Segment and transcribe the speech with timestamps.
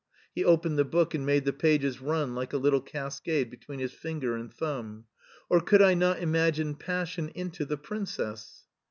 [0.33, 3.93] He opened the book and made the pages run like a little cascade between his
[3.93, 5.05] finger and thumb."
[5.47, 8.63] Or could I not imagine passion into the princess